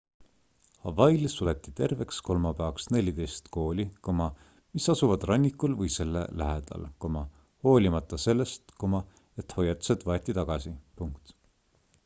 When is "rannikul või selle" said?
5.31-6.23